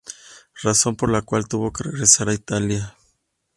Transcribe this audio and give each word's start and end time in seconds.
Razón 0.63 0.95
por 0.95 1.11
la 1.11 1.21
cual 1.21 1.47
tuvo 1.47 1.71
que 1.71 1.83
regresar 1.83 2.27
a 2.27 2.33
Italia. 2.33 2.95